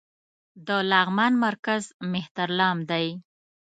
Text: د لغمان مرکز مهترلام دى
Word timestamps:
د 0.67 0.69
لغمان 0.91 1.33
مرکز 1.45 1.83
مهترلام 2.13 2.77
دى 2.89 3.07